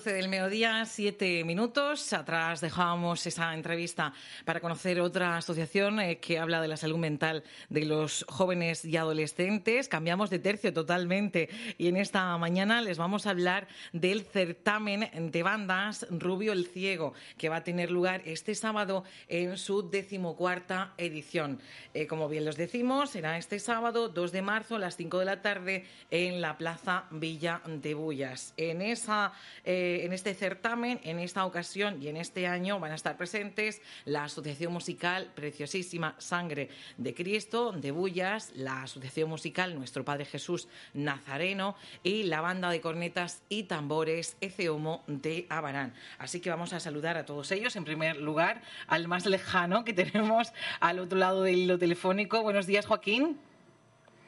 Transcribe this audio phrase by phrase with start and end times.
[0.00, 2.14] 12 del mediodía, 7 minutos.
[2.14, 4.14] Atrás dejábamos esa entrevista
[4.46, 8.96] para conocer otra asociación eh, que habla de la salud mental de los jóvenes y
[8.96, 9.88] adolescentes.
[9.88, 15.42] Cambiamos de tercio totalmente y en esta mañana les vamos a hablar del certamen de
[15.42, 21.60] bandas Rubio el Ciego, que va a tener lugar este sábado en su decimocuarta edición.
[21.92, 25.24] Eh, como bien los decimos, será este sábado, 2 de marzo, a las 5 de
[25.26, 28.54] la tarde, en la Plaza Villa de Bullas.
[28.56, 32.94] En esa eh, en este certamen, en esta ocasión y en este año van a
[32.94, 40.04] estar presentes la Asociación Musical Preciosísima Sangre de Cristo de Bullas, la Asociación Musical Nuestro
[40.04, 45.94] Padre Jesús Nazareno y la banda de cornetas y tambores Eceomo de Abarán.
[46.18, 47.76] Así que vamos a saludar a todos ellos.
[47.76, 52.42] En primer lugar, al más lejano que tenemos al otro lado del hilo telefónico.
[52.42, 53.38] Buenos días, Joaquín.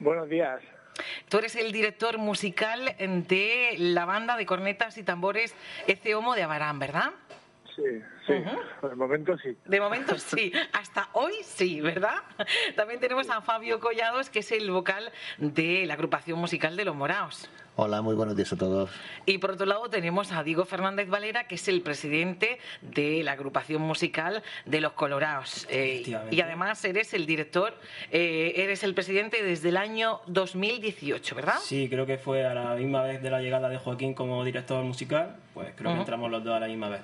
[0.01, 0.61] Buenos días.
[1.29, 5.55] Tú eres el director musical de la banda de cornetas y tambores
[5.87, 7.13] Ece Homo de Abarán, ¿verdad?
[7.75, 8.35] Sí, sí.
[8.83, 9.57] De momento sí.
[9.65, 10.53] De momento sí.
[10.73, 12.17] Hasta hoy sí, ¿verdad?
[12.77, 16.95] También tenemos a Fabio Collados, que es el vocal de la agrupación musical de Los
[16.95, 17.49] Moraos.
[17.75, 18.91] Hola, muy buenos días a todos.
[19.25, 23.33] Y por otro lado tenemos a Diego Fernández Valera, que es el presidente de la
[23.33, 25.67] agrupación musical de Los Colorados.
[25.71, 27.75] Eh, y además eres el director,
[28.11, 31.55] eh, eres el presidente desde el año 2018, ¿verdad?
[31.63, 34.85] Sí, creo que fue a la misma vez de la llegada de Joaquín como director
[34.85, 37.01] musical, pues creo que entramos los dos a la misma vez.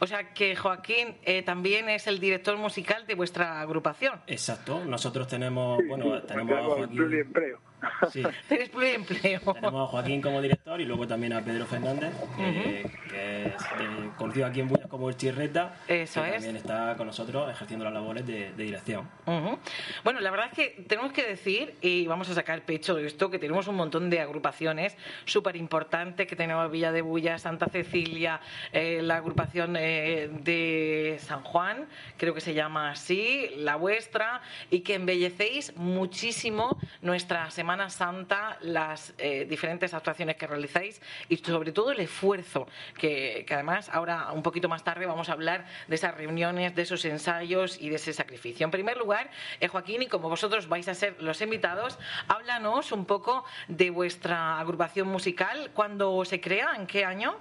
[0.00, 4.20] O sea que Joaquín eh, también es el director musical de vuestra agrupación.
[4.26, 7.71] Exacto, nosotros tenemos, bueno, tenemos a Joaquín.
[8.10, 9.40] Sí, Eres pluriempleo.
[9.54, 14.10] tenemos a Joaquín como director y luego también a Pedro Fernández, que, que es de-
[14.16, 16.34] conocido aquí en Bullas como el Chirreta, Eso que es.
[16.34, 19.08] también está con nosotros ejerciendo las labores de, de dirección.
[19.24, 19.58] Ujú.
[20.04, 23.30] Bueno, la verdad es que tenemos que decir, y vamos a sacar pecho de esto,
[23.30, 24.94] que tenemos un montón de agrupaciones
[25.24, 31.42] súper importantes, que tenemos Villa de Bulla, Santa Cecilia, eh, la agrupación eh, de San
[31.42, 31.88] Juan,
[32.18, 39.14] creo que se llama así, la vuestra, y que embellecéis muchísimo nuestra Semana Santa, las
[39.16, 44.42] eh, diferentes actuaciones que realizáis y sobre todo el esfuerzo, que, que además ahora un
[44.42, 48.12] poquito más tarde vamos a hablar de esas reuniones, de esos ensayos y de ese
[48.12, 48.64] sacrificio.
[48.64, 51.98] En primer lugar, eh, Joaquín, y como vosotros vais a ser los invitados,
[52.28, 57.34] háblanos un poco de vuestra agrupación musical, cuándo se crea, en qué año.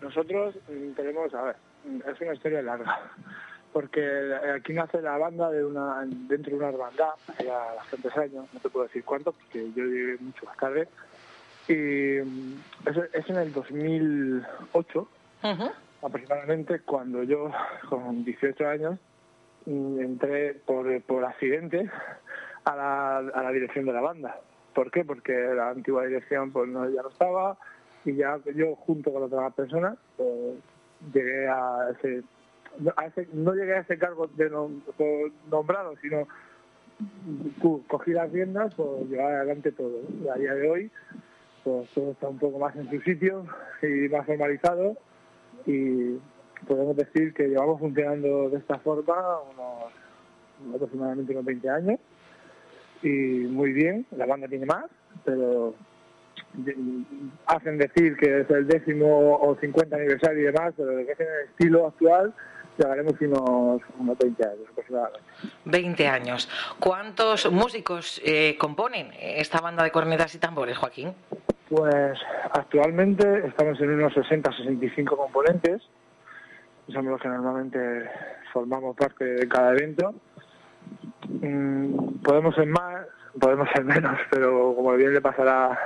[0.00, 3.00] Nosotros mm, tenemos, a ver, mm, es una historia larga,
[3.72, 8.60] porque aquí nace la banda de una dentro de una hermandad, ya bastantes años, no
[8.60, 10.88] te puedo decir cuánto, porque yo llegué mucho más tarde,
[11.68, 11.74] y
[12.24, 12.62] mm,
[13.12, 15.08] es en el 2008
[16.02, 17.50] Aproximadamente cuando yo,
[17.88, 18.98] con 18 años,
[19.66, 21.90] entré por, por accidente
[22.64, 24.40] a la, a la dirección de la banda.
[24.74, 25.04] ¿Por qué?
[25.04, 27.58] Porque la antigua dirección pues no, ya no estaba
[28.04, 30.30] y ya yo junto con otras personas pues,
[31.12, 32.22] llegué a ese,
[33.32, 34.50] no, llegué a ese cargo de
[35.50, 36.28] nombrado, sino
[37.88, 40.00] cogí las riendas por llevar adelante todo.
[40.08, 40.32] ¿no?
[40.32, 40.90] A día de hoy
[41.64, 43.46] pues todo está un poco más en su sitio
[43.82, 44.96] y más formalizado
[45.68, 46.18] y
[46.66, 52.00] podemos decir que llevamos funcionando de esta forma unos aproximadamente unos 20 años
[53.02, 54.86] y muy bien, la banda tiene más,
[55.24, 55.74] pero
[57.46, 61.20] hacen decir que es el décimo o 50 aniversario y demás, pero de que es
[61.20, 62.34] en el estilo actual
[62.78, 65.20] llegaremos unos, unos 20 años aproximadamente.
[65.64, 66.48] 20 años.
[66.78, 71.12] ¿Cuántos músicos eh, componen esta banda de cornetas y tambores, Joaquín?
[71.68, 72.18] Pues
[72.52, 75.82] actualmente estamos en unos 60-65 componentes,
[76.88, 78.08] somos los que normalmente
[78.52, 80.14] formamos parte de cada evento.
[81.42, 83.06] Mm, podemos ser más,
[83.38, 85.78] podemos ser menos, pero como bien le pasará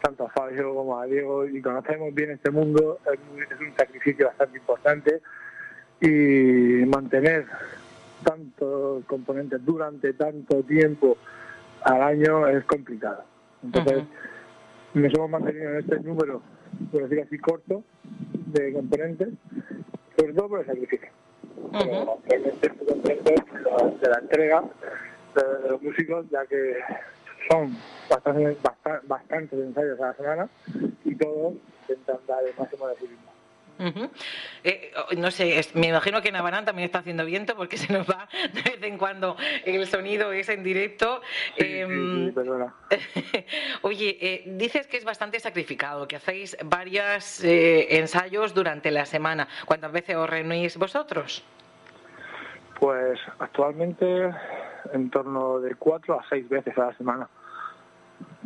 [0.00, 3.76] tanto a Fabio como a Diego y conocemos bien este mundo, es un- es un
[3.76, 5.20] sacrificio bastante importante
[6.00, 7.46] y mantener
[8.22, 11.16] tantos componentes durante tanto tiempo
[11.82, 13.24] al año es complicado.
[13.62, 14.04] Entonces,
[14.94, 16.42] nos hemos mantenido en este número,
[16.92, 17.82] por decir así, corto
[18.46, 19.28] de componentes,
[20.16, 21.08] sobre todo por el sacrificio.
[22.28, 23.30] Pero estoy contento
[24.00, 24.62] de la- entrega
[25.34, 26.76] de, los músicos, ya que
[27.50, 27.76] son
[28.08, 30.48] bastantes, basta- bastantes ensayos a la semana
[31.04, 31.54] y todos
[31.88, 33.33] intentan dar el máximo de sí mismos.
[34.62, 37.92] Eh, oh, no sé, es- me imagino que en también está haciendo viento porque se
[37.92, 41.20] nos va de vez en cuando el sonido es en directo.
[41.58, 42.74] Sí, sí, Em, sí, perdona.
[43.82, 49.48] Oye, eh, dices que es bastante sacrificado, que hacéis varios ensayos durante la semana.
[49.66, 51.44] ¿Cuántas veces os reunís vosotros?
[52.78, 54.30] Pues actualmente
[54.92, 57.28] en torno de cuatro a seis veces a la semana.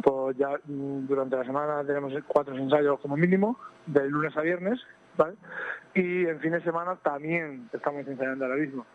[0.02, 4.80] Pues ya mm, durante la semana tenemos cuatro ensayos como mínimo, de lunes a viernes,
[5.94, 8.86] Y en fin de semana también estamos ensayando ahora mismo.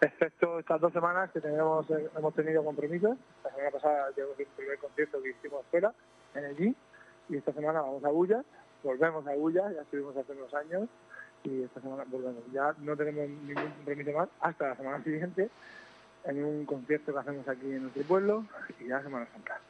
[0.00, 3.16] Excepto estas dos semanas que tenemos, eh, hemos tenido compromisos.
[3.44, 5.92] La semana pasada llegó el primer concierto que hicimos fuera,
[6.34, 6.76] en el
[7.28, 8.42] y esta semana vamos a Bulla,
[8.82, 10.88] volvemos a Bulla, ya estuvimos hace unos años,
[11.44, 12.42] y esta semana volvemos.
[12.52, 15.48] Ya no tenemos ningún compromiso más hasta la semana siguiente
[16.24, 18.44] en un concierto que hacemos aquí en nuestro pueblo
[18.80, 19.60] y ya Semana Santa.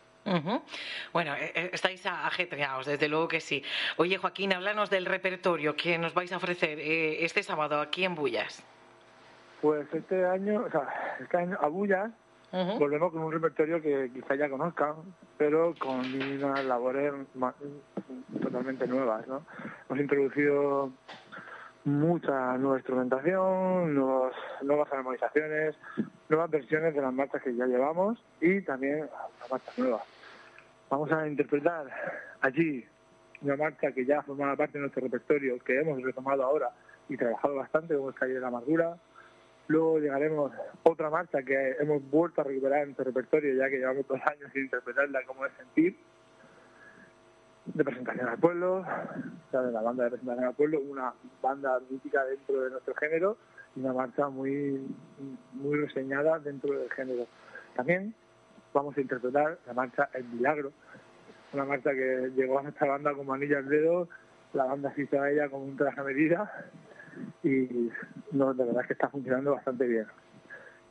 [1.12, 3.62] Bueno, eh, eh, estáis ajetreados, desde luego que sí.
[3.96, 8.14] Oye, Joaquín, háblanos del repertorio que nos vais a ofrecer eh, este sábado aquí en
[8.14, 8.64] Bullas.
[9.60, 12.10] Pues este año, o sea, este año a Bulla
[12.52, 12.78] Ujú.
[12.78, 14.94] volvemos con un repertorio que quizá ya conozcan,
[15.38, 17.12] pero con unas labores
[18.42, 19.44] totalmente nuevas, ¿no?
[19.88, 20.92] Hemos introducido
[21.84, 25.76] mucha nueva instrumentación, nuevos- nuevas armonizaciones,
[26.28, 30.04] nuevas versiones de las marchas que ya llevamos y también una marcha nueva.
[30.92, 31.86] Vamos a interpretar
[32.42, 32.84] allí
[33.40, 36.68] una marcha que ya formaba parte de nuestro repertorio, que hemos retomado ahora
[37.08, 38.98] y trabajado bastante, como es Calle de la Amargura.
[39.68, 40.52] Luego llegaremos
[40.82, 44.52] otra marcha que hemos vuelto a recuperar en nuestro repertorio, ya que llevamos dos años
[44.52, 45.96] sin interpretarla, como es Sentir,
[47.64, 48.84] de presentación al pueblo,
[49.50, 53.38] de la banda de presentación al pueblo, una banda mítica dentro de nuestro género
[53.74, 54.86] y una marcha muy,
[55.54, 57.26] muy reseñada dentro del género.
[57.74, 58.14] También
[58.72, 60.72] vamos a interpretar la marcha El Milagro,
[61.52, 64.08] una marcha que llegó a nuestra banda como anilla al dedo,
[64.52, 66.70] la banda se hizo a ella como un traje a medida
[67.42, 67.90] y
[68.32, 70.06] no, de verdad es que está funcionando bastante bien.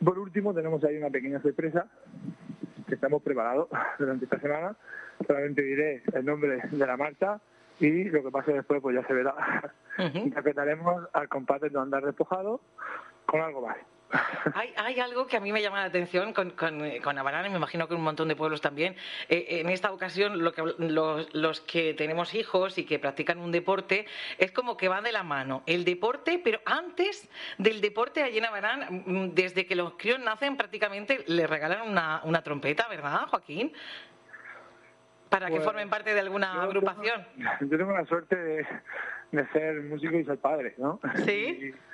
[0.03, 1.85] Por último tenemos ahí una pequeña sorpresa
[2.87, 3.69] que estamos preparados
[3.99, 4.75] durante esta semana.
[5.25, 7.39] Solamente diré el nombre de la marcha
[7.79, 9.33] y lo que pase después pues ya se verá.
[9.97, 10.17] Ujú.
[10.25, 12.61] Interpretaremos al compás de andar despojado
[13.25, 13.77] con algo más.
[14.55, 17.49] Hay, hay algo que a mí me llama la atención con, con, con Abarán y
[17.49, 18.95] me imagino que un montón de pueblos también.
[19.29, 23.51] Eh, en esta ocasión, lo que, los, los que tenemos hijos y que practican un
[23.51, 24.05] deporte,
[24.37, 28.45] es como que va de la mano el deporte, pero antes del deporte allí en
[28.45, 33.71] Abarán, mm, desde que los críos nacen, prácticamente les regalan una, una trompeta, ¿verdad, Joaquín?
[35.29, 37.25] Para que Pues, formen parte de alguna Yo agrupación.
[37.37, 38.67] tengo- Yo tengo la suerte de,
[39.31, 40.99] de ser músico y ser padre, ¿no?
[41.25, 41.73] Sí.
[41.77, 41.90] Y,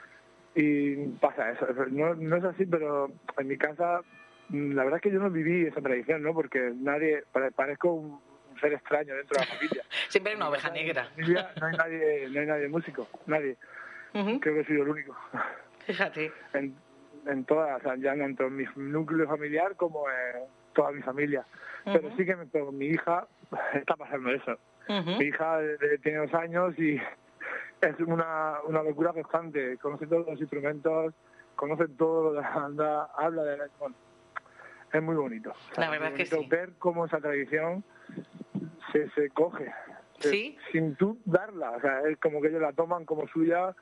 [0.56, 1.68] y pasa eso.
[1.90, 4.02] No, no es así, pero en mi casa,
[4.50, 6.34] mm, la verdad es que yo no viví esa tradición, ¿no?
[6.34, 8.20] Porque nadie, pare- parezco un,
[8.60, 9.84] ser extraño dentro de la familia.
[10.10, 11.10] Siempre hay una oveja negra.
[11.60, 13.56] No hay nadie, no hay nadie músico, nadie.
[14.40, 15.16] Creo que he sido el único.
[15.86, 16.32] Fíjate.
[16.54, 16.76] En,
[17.28, 21.46] en todas, o sea, ya tanto en mi núcleo familiar como en toda mi familia.
[21.86, 23.28] Pero sí que me- con mi hija
[23.74, 24.58] está pasando eso.
[25.20, 27.00] Mi hija eh, tiene dos años y
[27.82, 29.78] es una, una locura constante.
[29.78, 31.14] Conoce todos los instrumentos,
[31.56, 33.68] conoce todo lo de la banda, habla de la...
[33.80, 33.96] Bueno,
[34.94, 35.52] es muy bonito.
[35.52, 36.56] O sea, La verdad muy es que bonito sí.
[36.62, 37.84] Ver cómo esa tradición
[38.92, 39.72] se, se coge.
[40.20, 40.58] se- Sí.
[40.72, 41.72] Sin tú darla.
[41.72, 43.76] O sea, es como que ellos la toman como suya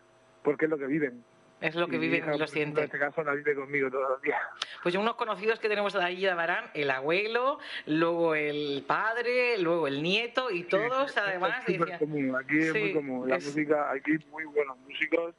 [0.43, 1.23] porque es lo que viven.
[1.61, 2.77] Es lo que viven hija, lo ejemplo, sienten.
[2.79, 4.39] En este caso la vive conmigo todos los días.
[4.83, 10.03] Pues unos conocidos que tenemos allí de Abarán, el abuelo, luego el padre, luego el
[10.03, 13.29] nieto y todos Sí, además es decían, común, aquí es Sí, muy común.
[13.29, 15.33] La es- música, aquí muy buenos músicos,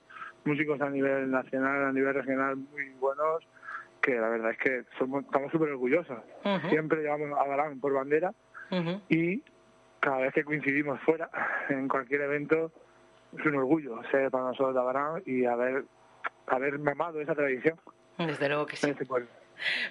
[0.45, 3.47] músicos a nivel nacional, a nivel regional muy buenos,
[4.01, 6.19] que la verdad es que somos, estamos súper orgullosos.
[6.45, 6.69] Ujú.
[6.71, 8.33] Siempre llevamos a Barán por bandera
[8.71, 9.03] Ujú.
[9.11, 9.43] y
[10.01, 11.29] cada vez que coincidimos fuera,
[11.69, 12.73] en cualquier evento,
[13.39, 15.85] es un orgullo ser para nosotros de Abarán y haber,
[16.47, 17.79] haber mamado esa tradición
[18.19, 18.89] desde luego que sí.
[18.91, 19.07] este.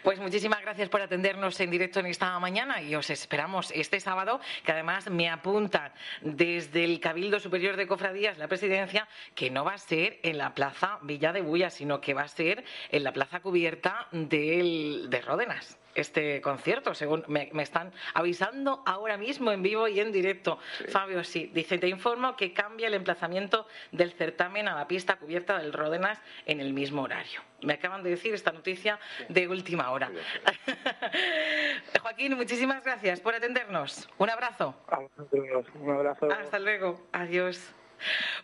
[0.03, 4.39] Pues muchísimas gracias por atendernos en directo en esta mañana y os esperamos este sábado,
[4.63, 9.73] que además me apuntan desde el Cabildo Superior de Cofradías, la presidencia, que no va
[9.73, 13.11] a ser en la Plaza Villa de Bulla, sino que va a ser en la
[13.11, 15.79] Plaza Cubierta del, de Ródenas.
[15.95, 20.59] Este concierto, según me, me están avisando ahora mismo en vivo y en directo.
[20.89, 25.57] Fabio, sí, dice, te informo que cambia el emplazamiento del certamen a la pista cubierta
[25.57, 27.41] del Ródenas en el mismo horario.
[27.61, 28.99] Me acaban de decir esta noticia
[29.29, 30.11] de última hora.
[32.01, 34.07] Joaquín, muchísimas gracias por atendernos.
[34.17, 34.75] Un abrazo.
[35.73, 36.27] Un abrazo.
[36.31, 37.01] Hasta luego.
[37.11, 37.73] Adiós.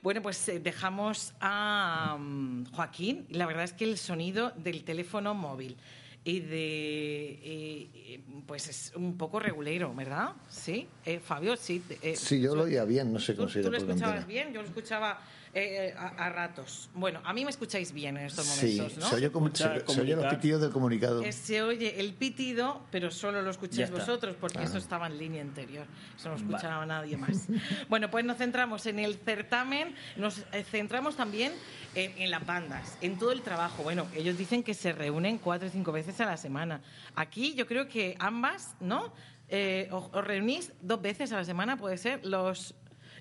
[0.02, 3.28] Bueno, pues eh, dejamos a mm, Joaquín.
[3.30, 5.78] La verdad es que el sonido del teléfono móvil
[6.24, 10.34] y de pues es un poco regulero, ¿verdad?
[10.50, 11.82] Sí, Eh, Fabio, sí.
[12.02, 14.54] eh, Sí, yo lo oía bien, no sé ¿Tú, cómo tú oye lo escuchabas bien?
[14.54, 15.20] Yo lo escuchaba
[15.54, 16.90] eh, a, a ratos.
[16.94, 19.10] Bueno, a mí me escucháis bien en estos Sí, momentos, ¿no?
[19.10, 21.22] se oye, como, se, se oye los pitidos del comunicado.
[21.24, 25.42] Eh, se oye el pitido, pero solo lo escucháis vosotros, porque eso estaba en línea
[25.42, 25.86] anterior.
[26.18, 27.48] Eso no lo escuchaba nadie más.
[27.90, 31.52] Bueno, pues nos centramos en el certamen, nos eh, centramos también
[31.96, 33.84] en, en las bandas, en todo el trabajo.
[33.84, 36.82] Bueno, ellos dicen que se reúnen cuatro o cinco veces a la semana.
[37.16, 39.14] Aquí yo creo que ambas, ¿no?
[39.50, 42.74] Eh, os reunís dos veces a la semana, puede ser, los...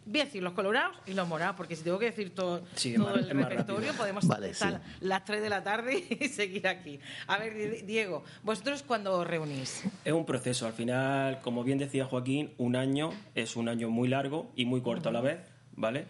[0.06, 2.90] Voy a decir los colorados y los morados, porque si tengo que decir todo, Sí,
[2.92, 4.96] es todo más- el repertorio, podemos Vale, estar sí.
[5.06, 6.98] las 3 de la tarde y seguir aquí.
[7.26, 9.84] A ver, Di- Diego, ¿vosotros cuándo os reunís?
[10.04, 10.66] Es un proceso.
[10.66, 14.80] Al final, como bien decía Joaquín, un año es un año muy largo y muy
[14.80, 15.38] corto a la vez,
[15.76, 16.06] ¿vale?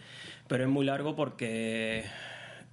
[0.46, 2.04] Pero es muy largo porque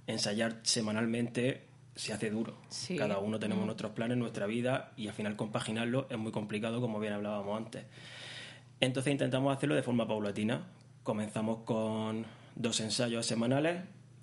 [0.06, 1.64] ensayar semanalmente
[1.96, 2.56] se hace duro.
[2.68, 2.96] Sí.
[2.96, 7.00] Cada uno tenemos nuestros planes, nuestra vida y al final compaginarlo es muy complicado, como
[7.00, 7.84] bien hablábamos antes.
[8.80, 10.62] Entonces intentamos hacerlo de forma paulatina.
[11.08, 13.80] Comenzamos con dos ensayos semanales,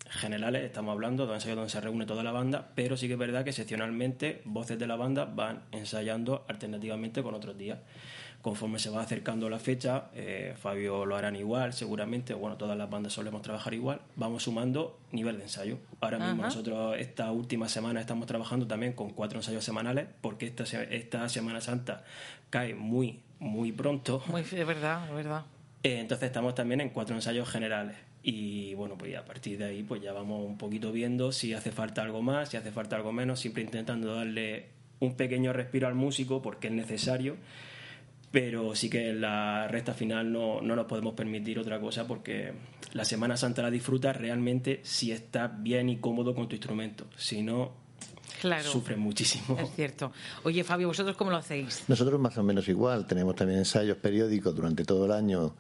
[0.07, 3.19] generales, estamos hablando, dos ensayos donde se reúne toda la banda, pero sí que es
[3.19, 7.79] verdad que seccionalmente voces de la banda van ensayando alternativamente con otros días.
[8.43, 12.87] Conforme se va acercando la fecha, eh, Fabio lo harán igual, seguramente, bueno, todas las
[12.87, 15.79] bandas solemos trabajar igual, vamos sumando nivel de ensayo.
[16.01, 16.49] Ahora mismo Ajá.
[16.49, 21.61] nosotros esta última semana estamos trabajando también con cuatro ensayos semanales, porque esta, esta Semana
[21.61, 22.03] Santa
[22.51, 24.21] cae muy, muy pronto.
[24.27, 25.45] Muy, es verdad, es verdad.
[25.85, 27.95] Eh, entonces estamos también en cuatro ensayos generales.
[28.23, 31.71] Y bueno, pues a partir de ahí pues ya vamos un poquito viendo si hace
[31.71, 35.93] falta algo más, si hace falta algo menos, siempre intentando darle un pequeño respiro al
[35.93, 37.37] músico porque es necesario.
[38.31, 42.53] Pero sí que en la recta final no, no nos podemos permitir otra cosa porque
[42.93, 47.05] la Semana Santa la disfrutas realmente si estás bien y cómodo con tu instrumento.
[47.15, 47.73] Si no,
[48.41, 48.63] Claro.
[48.69, 49.57] sufres muchísimo.
[49.59, 50.11] Es cierto.
[50.43, 51.83] Oye, Fabio, ¿vosotros cómo lo hacéis?
[51.87, 55.55] Nosotros más o menos igual, tenemos también ensayos periódicos durante todo el año,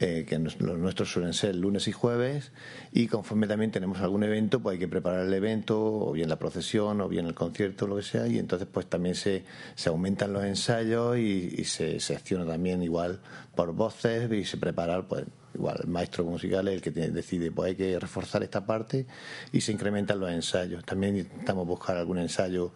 [0.00, 2.52] eh, que nos- los nuestros suelen ser lunes y jueves,
[2.92, 6.38] y conforme también tenemos algún evento, pues hay que preparar el evento, o bien la
[6.38, 9.44] procesión, o bien el concierto, lo que sea, y entonces pues también se,
[9.74, 13.18] se aumentan los ensayos y, y se secciona también igual
[13.56, 15.24] por voces y se prepara pues
[15.54, 19.06] igual el maestro musical es el que decide pues hay que reforzar esta parte
[19.52, 22.72] y se incrementan los ensayos también intentamos buscar algún ensayo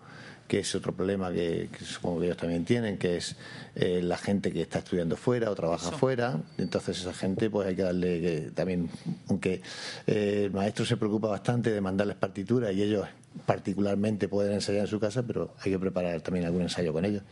[0.53, 3.37] que es otro problema que, que supongo que ellos también tienen, que es
[3.75, 6.43] eh, la gente que está estudiando fuera o trabaja fuera.
[6.59, 8.91] Entonces esa gente pues hay que darle que también,
[9.29, 9.63] aunque
[10.07, 13.07] eh, el maestro se preocupa bastante de mandarles partituras y ellos
[13.47, 17.23] particularmente pueden ensayar en su casa, pero hay que preparar también algún ensayo con ellos.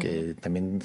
[0.00, 0.80] Que también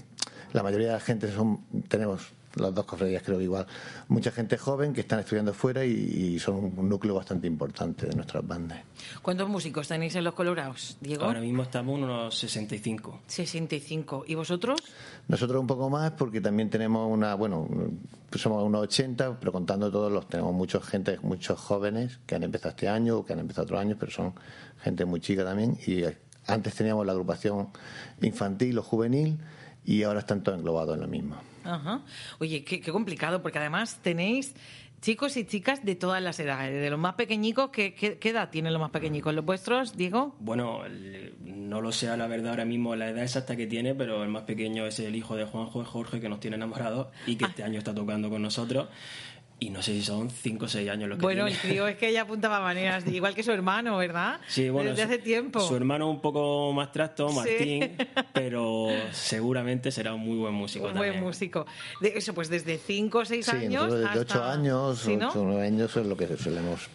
[0.51, 3.65] la mayoría de la gente son, tenemos las dos cofradías creo que igual,
[4.07, 8.15] mucha gente joven que están estudiando fuera y, y son un núcleo bastante importante de
[8.15, 8.79] nuestras bandas.
[9.21, 11.25] ¿Cuántos músicos tenéis en los colorados, Diego?
[11.25, 13.21] Ahora mismo estamos unos 65.
[13.27, 14.25] 65.
[14.27, 14.81] ¿Y vosotros?
[15.27, 17.67] Nosotros un poco más porque también tenemos una, bueno,
[18.29, 22.43] pues somos unos 80, pero contando todos los tenemos mucha gente, muchos jóvenes que han
[22.43, 24.33] empezado este año o que han empezado otros años, pero son
[24.81, 25.77] gente muy chica también.
[25.85, 27.69] Y eh, antes teníamos la agrupación
[28.21, 29.39] infantil o juvenil
[29.83, 31.35] y ahora están todos englobados en lo mismo.
[31.65, 32.01] Ajá.
[32.39, 34.55] Oye, qué, qué complicado, porque además tenéis
[35.01, 36.81] chicos y chicas de todas las edades.
[36.81, 39.33] De los más pequeñicos, ¿qué, qué, qué edad tienen los más pequeñicos?
[39.33, 40.35] ¿Los vuestros, Diego?
[40.39, 40.81] Bueno,
[41.43, 44.29] no lo sé a la verdad ahora mismo la edad exacta que tiene, pero el
[44.29, 47.63] más pequeño es el hijo de Juanjo, Jorge, que nos tiene enamorados y que este
[47.63, 48.87] año está tocando con nosotros.
[49.57, 51.75] Y no sé si son 5 o 6 años los que Bueno, el tiene.
[51.75, 54.39] tío es que ella apuntaba maneras, igual que su hermano, ¿verdad?
[54.47, 55.61] Sí, bueno, Desde hace tiempo.
[55.61, 57.35] Su hermano un poco más trasto, Sí.
[57.35, 57.97] Martín,
[58.33, 61.13] pero seguramente será un muy buen músico Un también.
[61.13, 61.65] buen músico.
[62.01, 63.91] De eso, pues desde 5 o 6 Sí, años.
[63.93, 64.19] desde hasta...
[64.19, 65.29] 8 años, ¿Sí, no?
[65.29, 66.89] 8 o 9 años es lo que solemos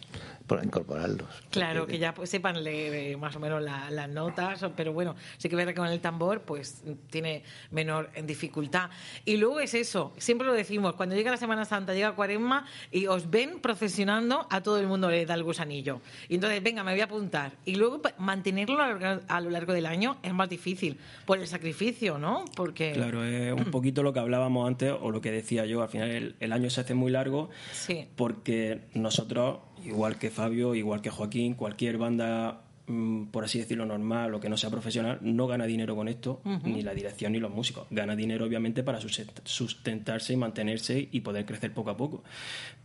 [0.57, 1.29] por- incorporarlos.
[1.51, 5.15] Claro, que ya pues, sepan leer eh, más o menos la- las notas, pero bueno,
[5.39, 8.91] sí que ver que con el tambor pues tiene menor en dificultad.
[9.25, 13.07] Y luego es eso, siempre lo decimos, cuando llega la Semana Santa, llega Cuaresma y
[13.07, 16.01] os ven procesionando, a todo el mundo le da el gusanillo.
[16.29, 17.53] Y entonces, venga, me voy a apuntar.
[17.65, 21.39] Y luego mantenerlo a lo largo- a lo largo del año es más difícil, por
[21.39, 22.45] el sacrificio, ¿no?
[22.57, 22.93] Porque...
[22.93, 25.83] Claro, es un poquito lo que hablábamos antes o lo que decía yo.
[25.83, 28.07] Al final el, el año se hace muy largo Sí.
[28.17, 34.35] porque nosotros, igual que Fabio, igual que Joaquín, cualquier banda, mm, por así decirlo, normal
[34.35, 37.51] o que no sea profesional, no gana dinero con esto, ni la dirección ni los
[37.53, 37.87] músicos.
[37.91, 42.23] Gana dinero, obviamente, para sustent- sustentarse y mantenerse y poder crecer poco a poco.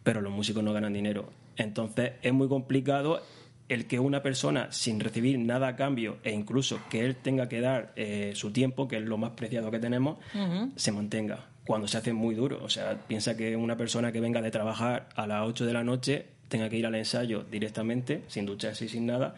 [0.03, 1.31] Pero los músicos no ganan dinero.
[1.57, 3.21] Entonces es muy complicado
[3.67, 7.61] el que una persona sin recibir nada a cambio e incluso que él tenga que
[7.61, 10.17] dar eh, su tiempo, que es lo más preciado que tenemos,
[10.75, 11.47] se mantenga.
[11.65, 12.59] cuando se hace muy duro.
[12.63, 15.83] O sea, piensa que una persona que venga de trabajar a las 8 de la
[15.83, 19.35] noche tenga que ir al ensayo directamente, sin ducharse y sin nada,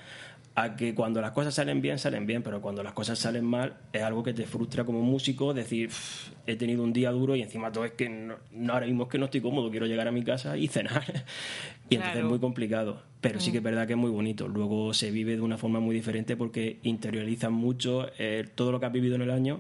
[0.56, 3.76] a que cuando las cosas salen bien, salen bien, pero cuando las cosas salen mal,
[3.94, 7.44] es algo que te frustra como músico, decir, "Pff, he tenido un día duro y
[7.44, 10.08] encima todo es que no, no, ahora mismo es que no estoy cómodo, quiero llegar
[10.08, 11.04] a mi casa y cenar.
[11.90, 13.04] y entonces es muy complicado.
[13.22, 13.42] Pero Mm.
[13.42, 14.48] sí que es verdad que es muy bonito.
[14.48, 18.88] Luego se vive de una forma muy diferente porque interiorizas mucho eh, todo lo que
[18.88, 19.60] has vivido en el año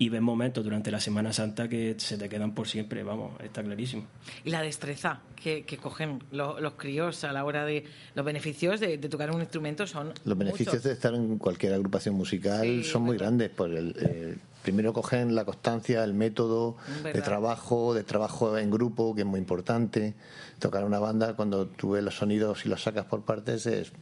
[0.00, 3.62] y ves momentos durante la Semana Santa que se te quedan por siempre, vamos, está
[3.62, 4.04] clarísimo.
[4.46, 8.80] Y la destreza que, que cogen lo- los críos a la hora de los beneficios
[8.80, 10.84] de, de tocar un instrumento son Los beneficios muchos.
[10.84, 13.50] de estar en cualquier agrupación musical Sí, son muy grandes.
[13.50, 17.22] Por el, eh, primero cogen la constancia, el método de Verdad.
[17.24, 20.14] trabajo, de trabajo en grupo, que es muy importante.
[20.60, 23.92] Tocar una banda, cuando tú ves los sonidos y los sacas por partes, es,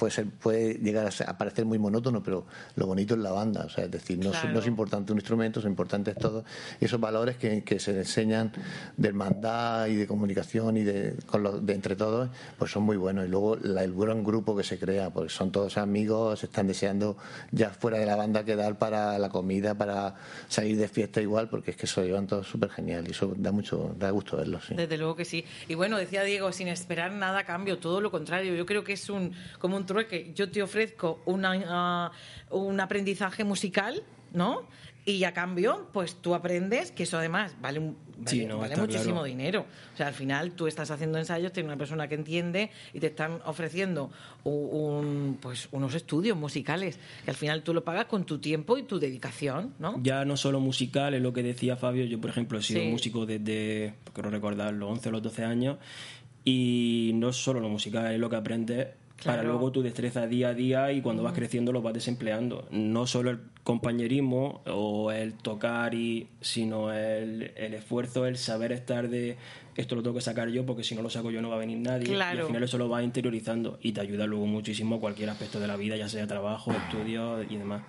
[0.00, 3.64] puede, ser, puede llegar a, parecer muy monótono, pero lo bonito es la banda.
[3.66, 4.54] O sea, es decir, no, es- Claro.
[4.54, 6.44] no es importante un instrumento, es importante es todo.
[6.80, 8.50] Y esos valores que, que se enseñan
[8.96, 12.96] de hermandad y de comunicación y de, con los- de entre todos, pues son muy
[12.96, 13.26] buenos.
[13.26, 17.18] Y luego la- el buen grupo que se crea, pues son todos amigos, están deseando
[17.52, 20.14] ya fuera de la banda quedar para la comida, para
[20.48, 23.52] salir de fiesta igual, porque es que se llevan todos súper genial y eso da
[23.52, 24.74] mucho, da gusto verlo, sí.
[24.74, 25.44] Desde luego que sí.
[25.68, 28.54] Y bueno, decía Diego, sin esperar nada a cambio, todo lo contrario.
[28.54, 30.32] Yo creo que es un como un trueque.
[30.34, 32.12] Yo te ofrezco una, ah,
[32.50, 34.62] un aprendizaje musical, ¿no?
[35.06, 38.74] Y a cambio, pues tú aprendes, que eso además vale, un- vale, Sí, no, vale
[38.74, 39.24] está muchísimo claro.
[39.24, 39.66] dinero.
[39.94, 43.06] O sea, al final tú estás haciendo ensayos, tienes una persona que entiende y te
[43.06, 44.10] están ofreciendo
[44.44, 48.82] un, pues unos estudios musicales, que al final tú lo pagas con tu tiempo y
[48.82, 49.98] tu dedicación, ¿no?
[50.02, 52.04] Ya no solo musical, es lo que decía Fabio.
[52.04, 52.88] Yo, por ejemplo, he sido Sí.
[52.88, 55.78] músico desde, creo recordar, los 11 o los 12 años.
[56.44, 58.88] Y no solo lo musical, es lo que aprendes
[59.24, 62.66] para luego tu destreza día a día y cuando vas creciendo lo vas desempleando.
[62.70, 69.08] No solo el compañerismo o el tocar, y sino el, el esfuerzo, el saber estar
[69.08, 69.38] de
[69.76, 71.58] esto lo tengo que sacar yo porque si no lo saco yo no va a
[71.58, 72.08] venir nadie.
[72.12, 75.58] Y al final eso lo vas interiorizando y te ayuda luego muchísimo a cualquier aspecto
[75.60, 77.82] de la vida, ya sea trabajo, estudios y demás.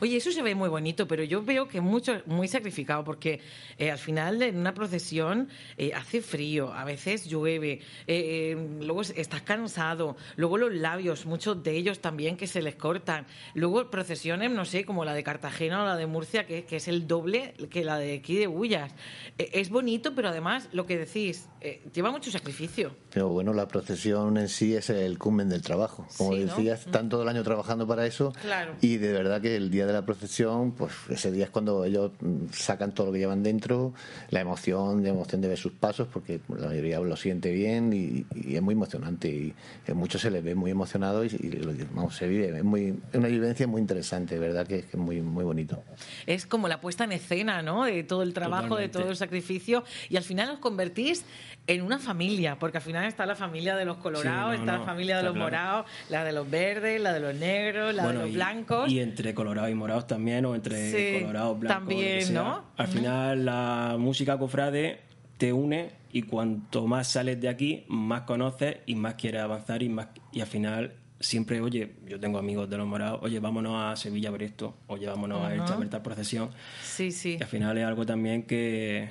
[0.00, 3.40] Oye, eso se ve muy bonito, pero yo veo que mucho, muy sacrificado, porque
[3.78, 9.12] eh, al final en una procesión eh, hace frío, a veces llueve, eh, luego es-
[9.16, 14.50] estás cansado, luego los labios, muchos de ellos también que se les cortan, luego procesiones,
[14.50, 17.52] no sé, como la de Cartagena o la de Murcia, que, que es el doble
[17.68, 18.92] que la de aquí de Bullas.
[19.38, 22.94] Eh, es bonito, pero además, lo que decís, eh, lleva mucho sacrificio.
[23.12, 26.06] Pero bueno, la procesión en sí es el culmen del trabajo.
[26.16, 26.54] Como Sí, ¿no?
[26.54, 28.32] decías, están todo el año trabajando para eso.
[28.40, 28.74] Claro.
[28.80, 32.12] Y de verdad que el día de la procesión, pues ese día es cuando ellos
[32.20, 33.94] mm, sacan todo lo que llevan dentro,
[34.30, 38.24] la emoción, la emoción de ver sus pasos, porque la mayoría lo siente bien y,
[38.32, 39.28] y es muy emocionante.
[39.28, 39.54] Y
[39.88, 42.56] en muchos se les ve muy emocionados y, y vamos, se vive.
[42.56, 45.82] Es, muy, es una vivencia muy interesante, verdad que que muy, muy bonito.
[46.26, 47.84] es como la puesta en escena, ¿no?
[47.84, 49.84] De todo el trabajo, de todo el sacrificio.
[50.10, 51.24] Y al final os convertís
[51.68, 54.72] en una familia, porque al final está la familia de los colorados, Sí, no, está
[54.72, 55.46] no, la familia de los claro.
[55.46, 58.90] morados, la de los verdes, la de los negros, la de los y- blancos.
[58.90, 61.78] Y, entre colorados y morados también, o entre Sí, colorados, blancos.
[61.88, 62.34] también.
[62.34, 62.64] ¿no?
[62.76, 65.00] Al final, la música cofrade
[65.38, 69.88] te une y cuanto más sales de aquí, más conoces y más quieres avanzar y
[69.88, 73.96] más y al final siempre, oye, yo tengo amigos de los morados, oye, vámonos a
[73.96, 76.50] Sevilla a ver esto, oye, vámonos a Elche a ver tal procesión.
[76.82, 77.36] Sí, sí.
[77.38, 79.08] Y al final es algo también que,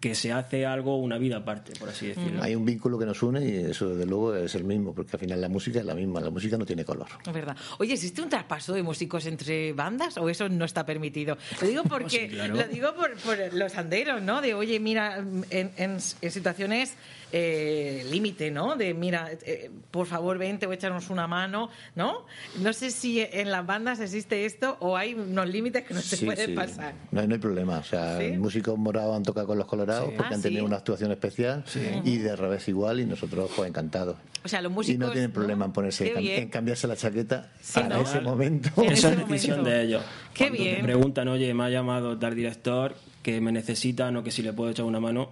[0.00, 2.42] que se hace algo una vida aparte, por así decirlo.
[2.42, 5.18] Hay un vínculo que nos une y eso desde luego es el mismo, porque al
[5.18, 7.06] final la música es la misma, la música no tiene color.
[7.26, 7.56] Es verdad.
[7.78, 11.36] Oye, ¿existe un traspaso de músicos entre bandas o eso no está permitido?
[11.60, 12.54] Lo digo porque Sí, claro.
[12.54, 14.40] lo digo por, por los anderos, ¿no?
[14.42, 15.44] De oye, mira, en,
[15.76, 16.94] en- en situaciones
[17.32, 18.76] eh, límite, ¿no?
[18.76, 22.26] De mira, eh, por favor, vente o échanos una mano, ¿no?
[22.60, 26.16] No sé si en las bandas existe esto o hay unos límites que no se
[26.16, 26.54] Sí, pueden sí.
[26.54, 26.94] pasar.
[27.12, 27.78] No, hay- no hay problema.
[27.78, 28.32] O sea, ¿Sí?
[28.32, 30.14] músicos morados han tocado con los colorados Sí.
[30.16, 30.48] porque Ah, han ¿sí?
[30.48, 31.64] tenido una actuación especial
[32.04, 34.16] y de revés igual y nosotros pues encantados.
[34.44, 35.06] O sea, los y músicos.
[35.06, 38.02] no tienen problema en ponerse en cambiarse la chaqueta Sí, para ¿no?
[38.02, 38.70] ese momento.
[38.82, 40.02] Ese es decisión de ellos.
[40.34, 40.76] Qué Cuando bien.
[40.78, 44.52] te preguntan, oye, me ha llamado tal director que me necesitan o que si le
[44.52, 45.30] puedo echar una mano,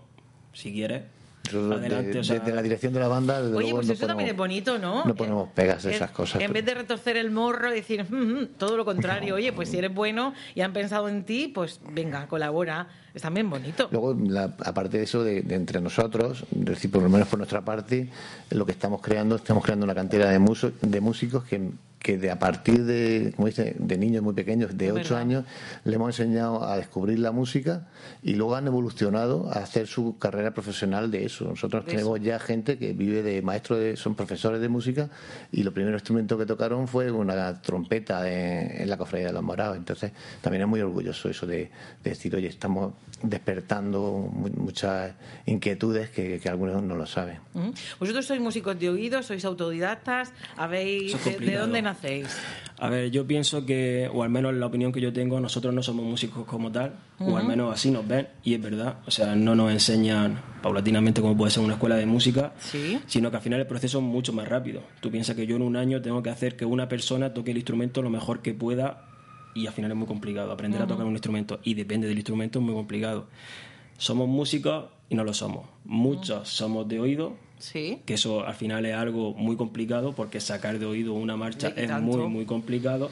[0.53, 1.03] si quieres,
[1.53, 2.11] Nosotros, adelante.
[2.13, 4.07] de- o sea, desde la dirección de la banda, desde Oye, luego pues no eso
[4.07, 5.05] también es bonito, ¿no?
[5.05, 6.41] No ponemos pegas a En- esas cosas.
[6.43, 9.69] En vez de retorcer el morro y decir, "Mm, mm", todo lo contrario, oye, pues
[9.69, 12.89] si eres bueno y han pensado en ti, pues venga, colabora.
[13.15, 13.89] Es también bonito.
[13.91, 17.39] Luego, la- aparte de eso, de, de entre nosotros, es decir, por lo menos por
[17.39, 18.11] nuestra parte,
[18.51, 22.31] lo que estamos creando, estamos creando una cantera de, muso- de músicos que que de
[22.31, 25.19] a partir de, como dice, de niños muy pequeños, de Es 8 verdad.
[25.19, 25.45] años,
[25.85, 27.89] le hemos enseñado a descubrir la música
[28.23, 31.45] y luego han evolucionado a hacer su carrera profesional de eso.
[31.47, 32.25] Nosotros De tenemos eso.
[32.25, 35.11] ya gente que vive de maestros, de, son profesores de música
[35.51, 39.43] y lo primero instrumento que tocaron fue una trompeta en, en la cofradía de los
[39.43, 39.77] morados.
[39.77, 41.71] Entonces también es muy orgulloso eso de,
[42.05, 45.13] de decir, oye, estamos despertando mu- muchas
[45.47, 47.39] inquietudes que, que algunos no lo saben.
[47.99, 52.29] Vosotros sois músicos de oído, sois autodidactas, habéis es de, dónde nacéis?
[52.79, 55.83] A ver, yo pienso que, o al menos la opinión que yo tengo, nosotros no
[55.83, 58.99] somos músicos como tal, o al menos así nos ven, y es verdad.
[59.07, 63.01] O sea, no nos enseñan paulatinamente como puede ser una escuela de música, Sí.
[63.07, 64.83] sino que al final el proceso es mucho más rápido.
[65.01, 67.57] Tú piensas que yo en un año tengo que hacer que una persona toque el
[67.57, 69.08] instrumento lo mejor que pueda,
[69.63, 70.51] y al final es muy complicado.
[70.53, 73.27] Aprender a tocar un instrumento, y depende del instrumento, es muy complicado.
[73.97, 75.67] Somos músicos y no lo somos.
[75.85, 77.99] Muchos somos de oído, Sí.
[78.07, 81.89] que eso al final es algo muy complicado porque sacar de oído una marcha es
[81.89, 82.19] tanto.
[82.19, 83.11] muy muy complicado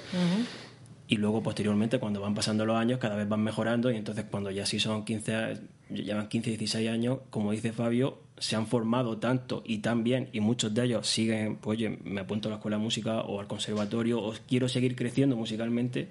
[1.09, 4.51] y luego posteriormente cuando van pasando los años cada vez van mejorando y entonces cuando
[4.53, 5.55] ya sí son 15 a-
[5.91, 10.41] llevan 15 16 años como dice Fabio se han formado tanto y tan bien y
[10.41, 13.47] muchos de ellos siguen pues oye me apunto a la escuela de música o al
[13.49, 16.09] conservatorio o quiero seguir creciendo musicalmente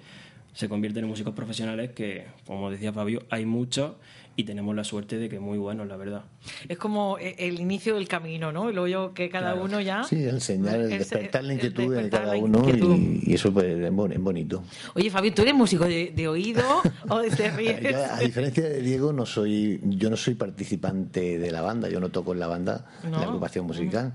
[0.56, 3.92] se convierten en músicos profesionales que como decía Fabio hay muchos
[4.38, 6.22] y tenemos la suerte de que muy buenos la verdad
[6.68, 8.70] Es como e- el inicio del camino, ¿no?
[8.70, 9.64] Y luego yo que cada Claro.
[9.66, 10.04] uno ya...
[10.04, 13.52] Sí, enseñar, el Es- despertar la el inquietud despertar cada la uno y, y eso
[13.52, 14.62] pues, es bon- es bonito.
[14.94, 16.62] Oye, Fabio, ¿tú eres músico de, de oído
[17.08, 17.80] o de ríes?
[17.82, 22.00] Yo, a diferencia de Diego, no soy, yo no soy participante de la banda, yo
[22.00, 23.18] no toco en la banda, en No.
[23.18, 24.12] la agrupación musical.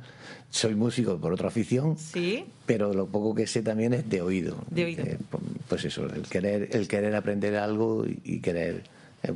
[0.52, 2.44] Soy músico por otra afición, Sí.
[2.66, 4.58] pero lo poco que sé también es de oído.
[4.70, 5.04] De oído.
[5.06, 5.18] Eh,
[5.70, 8.84] pues eso, el querer, el querer aprender algo y, y querer
[9.24, 9.32] eh,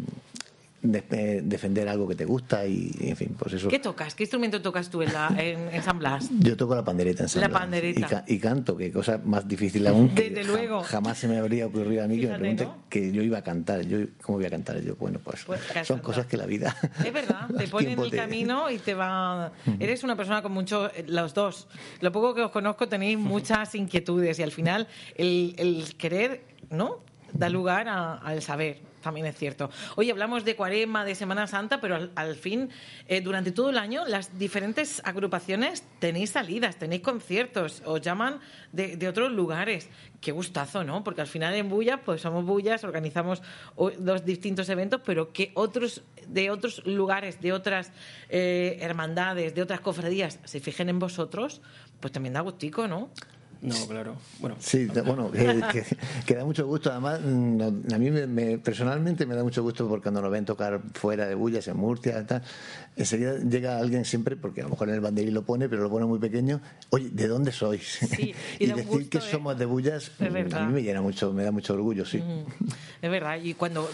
[0.91, 3.67] de- eh, defender algo que te gusta y, en fin, pues eso.
[3.69, 4.15] ¿Qué tocas?
[4.15, 6.29] ¿Qué instrumento tocas tú en, la, en, en San Blas?
[6.39, 7.59] Yo toco la pandereta en San La Blas.
[7.61, 7.99] pandereta.
[7.99, 10.13] Y, ca- y canto, que cosa más difícil aún.
[10.15, 10.81] Desde luego.
[10.83, 12.77] Jamás se me habría ocurrido a mí que me pregunten ¿no?
[12.89, 13.81] que yo iba a cantar.
[13.85, 14.95] Yo, ¿Cómo voy a cantar yo?
[14.95, 16.75] Bueno, pues, Pues, son cosas que la vida.
[17.05, 19.51] Es verdad, te pone en el te- camino y te va...
[19.79, 20.89] Eres una persona con mucho...
[21.07, 21.67] Los dos.
[22.01, 26.99] Lo poco que os conozco tenéis muchas inquietudes y al final el, el querer, ¿no?
[27.37, 28.79] Da lugar a- al saber.
[29.03, 29.69] También es cierto.
[29.97, 32.71] Oye, hablamos de Cuaresma, de Semana Santa, pero al, al fin,
[33.07, 38.39] eh, durante todo el año, las diferentes agrupaciones tenéis salidas, tenéis conciertos, os llaman
[38.71, 39.89] de, de otros lugares.
[40.21, 41.03] Qué gustazo, ¿no?
[41.03, 43.43] Porque al final en Bulla, pues somos Bullas, organizamos
[43.99, 47.91] dos distintos eventos, pero que otros de otros lugares, de otras
[48.29, 51.61] eh, hermandades, de otras cofradías se fijen en vosotros,
[51.99, 53.11] pues también da gustico, ¿no?
[53.61, 55.85] No claro bueno Sí, bueno, que, que-
[56.25, 56.91] que da mucho gusto.
[56.91, 60.31] Además, mm, no- a mí me, me- personalmente me da mucho gusto porque cuando nos
[60.31, 62.41] ven tocar fuera de Bullas, en Murcia, tal,
[62.95, 65.89] enseguida llega alguien siempre, porque a lo mejor en el banderín lo pone, pero lo
[65.89, 66.61] pone muy pequeño.
[66.89, 67.99] Oye, ¿de dónde sois?
[68.15, 69.21] Sí, y decir gusto, que ¿eh?
[69.31, 70.23] somos de Bullas, mm,
[70.55, 72.21] a mí me llena mucho, me da mucho orgullo, sí.
[73.01, 73.89] Es verdad, y cuando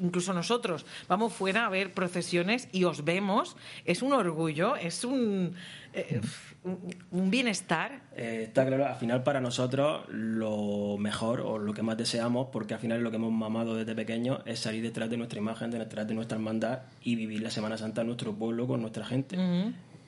[0.00, 5.54] incluso nosotros vamos fuera a ver procesiones y os vemos, es un orgullo, es un,
[5.96, 6.20] eh,
[6.64, 8.00] un- bienestar.
[8.16, 12.74] Eh, está claro, al final para nosotros lo mejor o lo que más deseamos, porque
[12.74, 15.70] al final es lo que hemos mamado desde pequeños, es salir detrás de nuestra imagen,
[15.70, 19.04] de detrás de nuestra hermandad y vivir la Semana Santa en nuestro pueblo con nuestra
[19.04, 19.36] gente.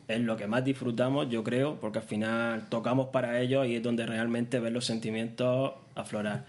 [0.08, 3.82] Es lo que más disfrutamos, yo creo, porque al final tocamos para ellos y es
[3.82, 6.46] donde realmente ves los sentimientos aflorar.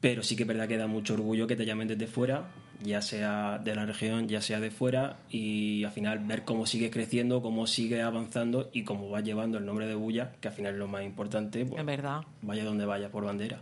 [0.00, 2.44] Pero sí que es verdad que da mucho orgullo que te llamen desde fuera,
[2.82, 6.90] ya sea de la región, ya sea de fuera, y al final ver cómo sigue
[6.90, 10.72] creciendo, cómo sigue avanzando y cómo va llevando el nombre de Bulla, que al final
[10.74, 12.20] es lo más importante, pues, Es verdad.
[12.42, 13.60] vaya donde vaya por bandera.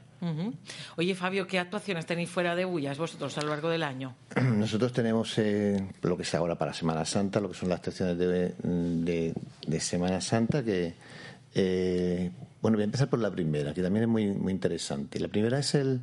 [0.96, 4.14] Oye, Fabio, ¿qué actuaciones tenéis fuera de Bullas vosotros a lo largo del año?
[4.56, 8.16] Nosotros tenemos eh, lo que es ahora para Semana Santa, lo que son las actuaciones
[8.16, 9.34] de, de-
[9.66, 10.94] de Semana Santa, que,
[11.54, 12.30] eh,
[12.62, 15.20] bueno, voy a empezar por la primera, que también es muy, muy interesante.
[15.20, 16.00] La primera es el,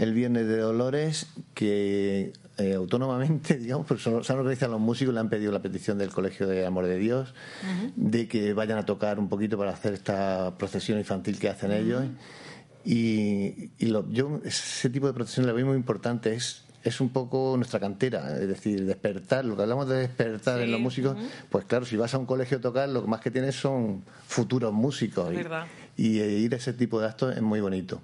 [0.00, 5.12] el Viernes de Dolores, que eh, autónomamente, digamos, pues son- se han organizado los músicos,
[5.14, 7.34] le han pedido la petición del Colegio de Amor de Dios,
[7.96, 12.04] de que vayan a tocar un poquito para hacer esta procesión infantil que hacen ellos.
[12.84, 16.34] Y, y lo- yo ese tipo de procesión la veo muy importante.
[16.34, 19.44] Es, es un poco nuestra cantera, es decir, despertar.
[19.44, 21.16] Lo que hablamos de despertar Sí, en los músicos,
[21.50, 24.02] pues claro, si vas a un colegio a tocar, lo que más que tienes son
[24.26, 25.28] futuros músicos.
[25.28, 25.66] Es y, verdad.
[25.98, 28.00] y, eh, ir a ese tipo de actos es muy bonito.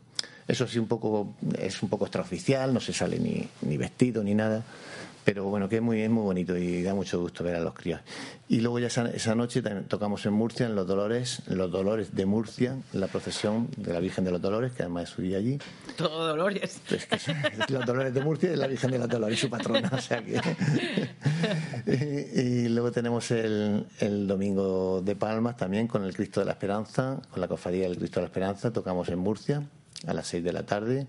[0.48, 4.35] Eso sí, un poco, es un poco extraoficial, no se sale ni, ni vestido ni
[4.35, 4.62] nada.
[5.26, 7.74] Pero bueno, que es muy, es muy bonito y da mucho gusto ver a los
[7.74, 8.00] críos.
[8.48, 12.14] Y luego ya esa, esa noche tocamos en Murcia, en Los Dolores, en Los Dolores
[12.14, 15.22] de Murcia, en la procesión de la Virgen de los Dolores, que además es su
[15.22, 15.59] día allí.
[15.96, 16.80] Todo Dolores.
[16.88, 17.18] Es que
[17.72, 19.90] los Dolores de Murcia y la Virgen de los Dolores, su patrona.
[19.92, 20.40] O sea que...
[22.37, 26.52] y, y luego tenemos el, el Domingo de Palmas también con el Cristo de la
[26.52, 28.72] Esperanza, con la cofradía del Cristo de la Esperanza.
[28.72, 29.64] Tocamos en Murcia
[30.06, 31.06] a las 6 de la tarde.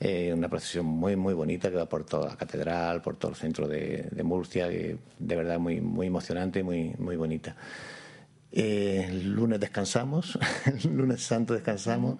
[0.00, 3.36] Eh, una procesión muy muy bonita que va por toda la catedral, por todo el
[3.36, 7.54] centro de, Murcia, que de verdad muy muy emocionante y muy muy bonita.
[8.50, 10.38] Eh, lunes descansamos,
[10.90, 12.18] lunes santo descansamos,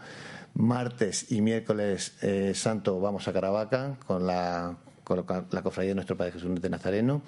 [0.54, 6.16] martes y miércoles eh, santo vamos a Caravaca con la, con la cofradía de nuestro
[6.16, 7.22] Padre Jesús de Nazareno.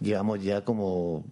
[0.00, 1.24] Llevamos ya como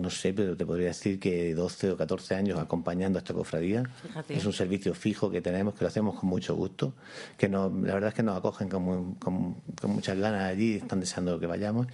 [0.00, 3.84] no sé, pero te podría decir que 12 o 14 años acompañando a esta cofradía.
[4.02, 4.34] Fíjate.
[4.36, 6.94] Es un servicio fijo que tenemos, que lo hacemos con mucho gusto,
[7.38, 11.00] que nos, la verdad es que nos acogen con, con- con muchas ganas allí, están
[11.00, 11.86] deseando que vayamos.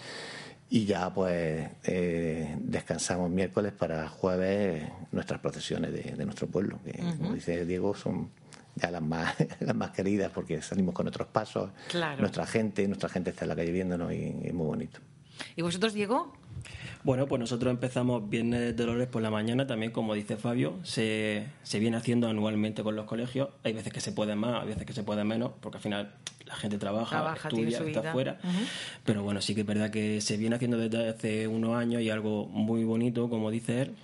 [0.73, 6.93] Y ya pues eh, descansamos miércoles para jueves nuestras procesiones de, de nuestro pueblo, que
[7.19, 8.31] como dice Diego son
[8.77, 12.21] ya las más, las más queridas porque salimos con nuestros pasos, Claro.
[12.21, 15.01] nuestra gente, nuestra gente está en la calle viéndonos y es muy bonito.
[15.57, 16.33] ¿Y vosotros, Diego?
[17.03, 21.47] Bueno, pues nosotros empezamos Viernes de Dolores por la mañana, también como dice Fabio, se,
[21.63, 23.49] se viene haciendo anualmente con los colegios.
[23.65, 26.13] Hay veces que se puede más, hay veces que se puede menos, porque al final
[26.45, 28.39] la gente trabaja, Trabaja, estudia, está fuera.
[29.05, 32.11] Pero bueno, sí que es verdad que se viene haciendo desde hace unos años y
[32.11, 33.95] algo muy bonito, como dice él.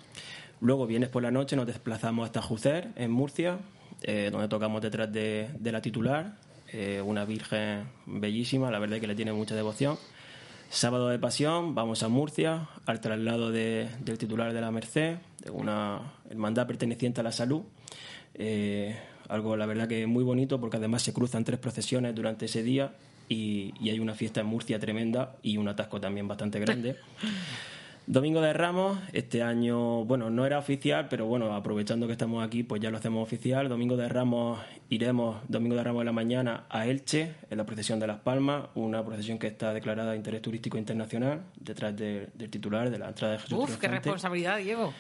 [0.61, 3.59] Luego vienes por la noche, nos desplazamos hasta Jucer, en Murcia,
[4.03, 6.37] eh, donde tocamos detrás de, de la titular,
[6.73, 9.99] eh, una virgen bellísima, la verdad es que le tiene mucha devoción.
[10.71, 15.51] Sábado de Pasión, vamos a Murcia, al traslado de- del titular de la Merced, de
[15.51, 17.63] una hermandad perteneciente a la salud.
[18.35, 18.97] Eh,
[19.29, 22.93] algo, la verdad, que muy bonito porque además se cruzan tres procesiones durante ese día
[23.29, 26.97] y, y hay una fiesta en Murcia tremenda y un atasco también bastante grande.
[28.09, 32.63] Domingo de Ramos, este año, bueno, no era oficial, pero bueno, aprovechando que estamos aquí,
[32.63, 33.69] pues ya lo hacemos oficial.
[33.69, 37.99] Domingo de Ramos iremos, Domingo de Ramos de la mañana, a Elche, en la procesión
[37.99, 42.49] de Las Palmas, una procesión que está declarada de interés turístico internacional, detrás de- del
[42.49, 44.95] titular de la entrada de Jesús Uf, qué responsabilidad, Diego.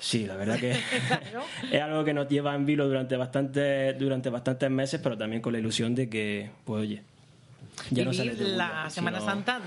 [0.00, 0.72] Sí, la verdad que
[1.72, 5.52] es algo que nos lleva en vilo durante bastantes, durante bastantes meses, pero también con
[5.52, 7.02] la ilusión de que, pues oye,
[7.90, 8.32] ya no de la
[8.68, 9.60] Bulla, Semana sino- Santa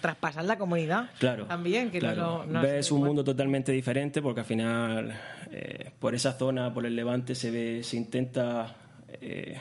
[0.00, 1.10] traspasar la comunidad.
[1.18, 1.46] Claro.
[1.46, 2.44] También, que no claro.
[2.44, 3.08] lo- no Ves es un igual.
[3.08, 5.14] mundo totalmente diferente porque al final,
[5.50, 8.76] eh, por esa zona, por el levante, se ve, se intenta
[9.20, 9.56] eh,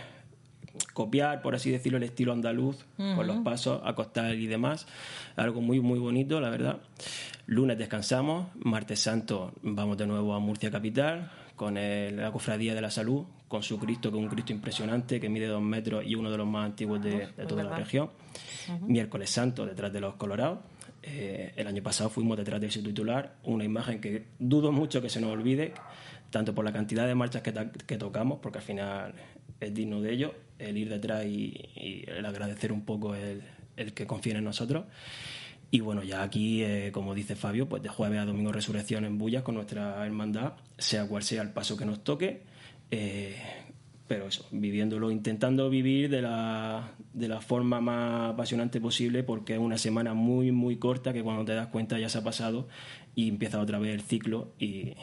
[0.93, 4.87] copiar, por así decirlo, el estilo andaluz, con los pasos, acostar y demás.
[5.35, 6.77] Algo muy, muy bonito, la verdad.
[7.47, 12.81] Lunes descansamos, martes santo vamos de nuevo a Murcia Capital, con el- la Cofradía de
[12.81, 16.15] la Salud, con su Cristo, que es un Cristo impresionante, que mide dos metros y
[16.15, 18.09] uno de los más antiguos de, de toda la región.
[18.87, 20.59] Miércoles Santo, detrás de los Colorados.
[21.03, 25.09] Eh, el año pasado fuimos detrás de su titular, una imagen que dudo mucho que
[25.09, 25.73] se nos olvide,
[26.29, 29.13] tanto por la cantidad de marchas que, tocamos, porque al final
[29.59, 33.41] es digno de ello, el ir detrás y, y el agradecer un poco el,
[33.75, 34.85] el que confíen en nosotros.
[35.71, 39.17] Y bueno, ya aquí, eh, como dice Fabio, pues de jueves a domingo resurrección en
[39.17, 42.43] Bullas con nuestra hermandad, sea cual sea el paso que nos toque.
[42.91, 43.35] Eh,
[44.07, 49.59] pero eso, viviéndolo, intentando vivir de la, de la forma más apasionante posible, porque es
[49.59, 52.67] una semana muy, muy corta que cuando te das cuenta ya se ha pasado
[53.15, 54.95] y empieza otra vez el ciclo y,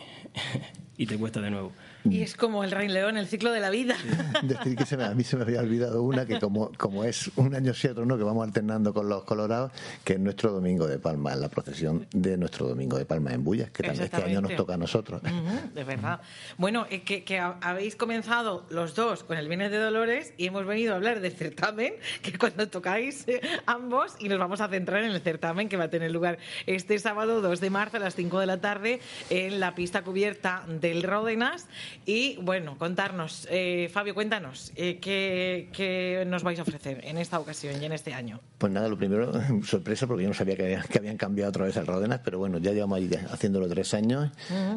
[0.99, 1.73] y te cuesta de nuevo.
[2.05, 3.97] Y es como el Rey León, el ciclo de la vida.
[4.43, 7.31] Decir que se me- a mí se me había olvidado una que como, como es
[7.37, 9.73] un año sí otro no, que vamos alternando con los colorados,
[10.05, 13.71] que es nuestro Domingo de Palma, la procesión de nuestro Domingo de Palma en Bullas,
[13.71, 15.21] que también este año nos toca a nosotros.
[15.23, 16.21] Ujú, de verdad.
[16.57, 20.47] Bueno, eh, que, que ha- habéis comenzado los dos con el Viernes de Dolores y
[20.47, 24.69] hemos venido a hablar del certamen, que cuando tocáis eh, ambos, y nos vamos a
[24.69, 28.01] centrar en el certamen que va a tener lugar este sábado 2 de marzo a
[28.01, 31.67] las 5 de la tarde en la pista cubierta del Ródenas.
[32.07, 37.39] Y bueno, contarnos, eh, Fabio, cuéntanos, eh, ¿qué, qué nos vais a ofrecer en esta
[37.39, 38.41] ocasión y en este año?
[38.57, 39.33] Pues nada, lo primero,
[39.65, 42.59] sorpresa, porque yo no sabía que, que habían cambiado otra vez el Ródenas, pero bueno,
[42.59, 44.31] ya llevamos ahí haciéndolo tres años.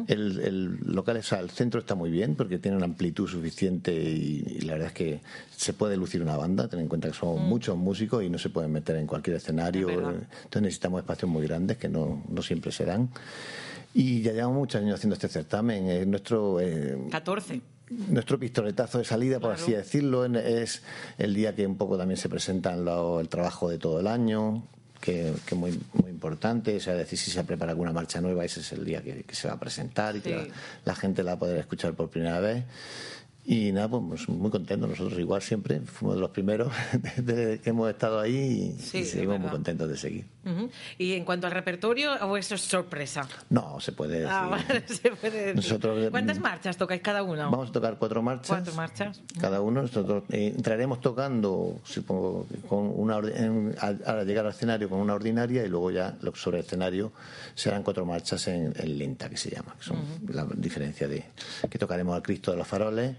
[0.08, 3.92] el, el local, o sea, el centro está muy bien porque tiene una amplitud suficiente
[3.92, 5.20] y, y la verdad es que
[5.56, 6.68] se puede lucir una banda.
[6.68, 9.88] Ten en cuenta que somos muchos músicos y no se pueden meter en cualquier escenario.
[9.88, 9.96] Es.
[9.96, 13.08] Entonces necesitamos espacios muy grandes que no, no siempre se dan.
[13.94, 15.88] Y ya llevamos muchos años haciendo este certamen.
[15.88, 16.60] Es nuestro.
[16.60, 17.60] eh, 14.
[18.08, 19.62] nuestro pistoletazo de salida, por Claro.
[19.62, 20.82] así decirlo, es
[21.18, 24.62] el día que un poco también se presentan lo- el trabajo de todo el año,
[24.98, 26.74] que es muy, muy importante.
[26.76, 29.34] O sea, decir, si se prepara alguna marcha nueva, ese es el día que, que
[29.34, 30.46] se va a presentar y que la,
[30.86, 32.64] la gente la va a poder escuchar por primera vez.
[33.44, 34.88] Y nada, pues pues, muy contentos.
[34.88, 36.72] Nosotros igual siempre fuimos de los primeros
[37.26, 40.24] que hemos estado ahí y, Sí, y es seguimos muy contentos de seguir.
[40.98, 43.28] Y en cuanto al repertorio, ¿o eso es sorpresa?
[43.50, 44.28] No, se puede decir.
[44.30, 45.56] Ah, vale, se puede decir.
[45.56, 47.50] Nosotros, ¿Cuántas marchas tocáis cada uno?
[47.50, 48.48] Vamos a tocar cuatro marchas.
[48.48, 49.20] Cuatro marchas.
[49.40, 49.82] Cada uno.
[49.82, 55.14] Nosotros eh, entraremos tocando, supongo, con una en- al, al llegar al escenario con una
[55.14, 57.12] ordinaria y luego ya sobre el escenario
[57.54, 59.74] serán cuatro marchas en, en lenta, que se llama.
[59.78, 61.24] Que son la diferencia de
[61.70, 63.16] que tocaremos al Cristo de los Faroles,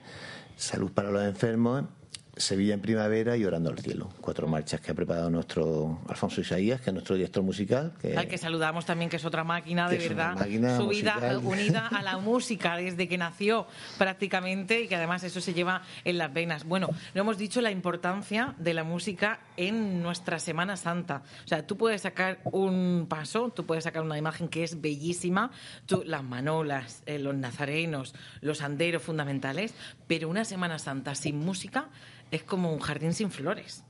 [0.58, 1.86] Salud para los Enfermos,
[2.36, 4.10] Sevilla en Primavera y Orando al Cielo.
[4.20, 7.94] Cuatro marchas que ha preparado nuestro Alfonso Isaías, que es nuestro director musical.
[8.02, 10.36] Que, Al que saludamos también, que es otra máquina, de verdad.
[10.36, 13.68] máquina Su vida unida a la música desde que nació
[14.00, 16.64] prácticamente y que además eso se lleva en las venas.
[16.64, 21.22] Bueno, no hemos dicho la importancia de la música en nuestra Semana Santa.
[21.46, 25.52] O sea, tú puedes sacar un paso, tú puedes sacar una imagen que es bellísima,
[25.86, 29.76] tú, las manolas, eh, los nazarenos, los anderos fundamentales,
[30.08, 31.90] pero una Semana Santa sin música
[32.34, 33.84] es como un jardín sin flores.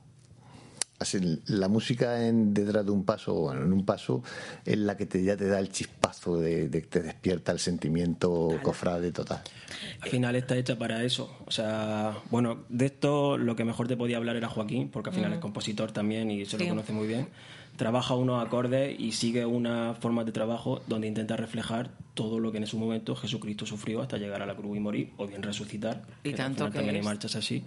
[1.00, 4.22] Así, la música en, detrás de un paso, bueno, en un paso,
[4.64, 8.60] es la que te, ya te da el chispazo, de, de- te despierta el sentimiento
[8.62, 9.40] cofrade total.
[10.00, 11.36] Al final está hecha para eso.
[11.46, 15.16] O sea, bueno, de esto lo que mejor te podía hablar era Joaquín, porque al
[15.16, 16.62] final es compositor también y se Sí.
[16.62, 17.28] lo conoce muy bien.
[17.76, 22.58] Trabaja unos acordes y sigue una forma de trabajo donde intenta reflejar todo lo que
[22.58, 26.02] en su momento Jesucristo sufrió hasta llegar a la cruz y morir, o bien resucitar.
[26.22, 27.00] Y que al tanto final que también es.
[27.02, 27.64] hay marchas así.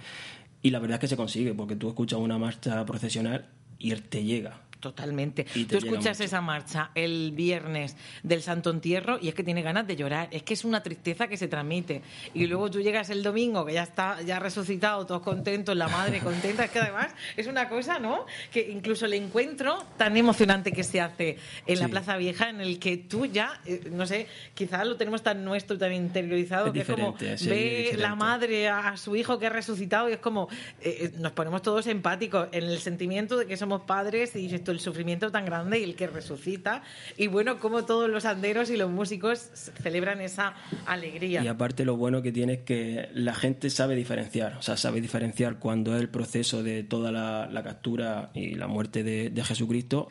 [0.62, 3.48] Y la verdad es que se consigue, porque tú escuchas una marcha procesional
[3.80, 4.66] y él te llega.
[4.79, 5.43] Totalmente.
[5.43, 6.23] Tú escuchas mucho.
[6.23, 10.27] esa marcha el viernes del Santo Entierro y es que tiene ganas de llorar.
[10.31, 12.01] Es que es una tristeza que se transmite.
[12.33, 16.19] Y luego tú llegas el domingo, que ya está ya resucitado, todos contentos, la madre
[16.19, 16.65] contenta.
[16.65, 18.25] Es que además es una cosa, ¿no?
[18.51, 21.87] Que incluso el encuentro tan emocionante que se hace en la.
[21.97, 25.77] Plaza Vieja, en el que tú ya, eh, no sé, quizás lo tenemos tan nuestro,
[25.77, 29.47] tan interiorizado, Es que es como sí, ve la madre a, a su hijo que
[29.47, 30.47] ha resucitado y es como
[30.81, 34.80] eh, eh, nos ponemos todos empáticos en el sentimiento de que somos padres y el
[34.80, 36.84] sufrimiento tan grande y el que resucita
[37.17, 39.39] y bueno como todos los anderos y los músicos
[39.82, 44.58] celebran esa alegría Y aparte lo bueno que tiene es que la gente sabe diferenciar,
[44.58, 48.67] o sea, sabe diferenciar cuando es el proceso de toda la, la captura y la
[48.67, 50.10] muerte de, de Jesucristo